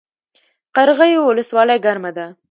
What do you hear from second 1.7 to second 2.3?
ګرمه ده؟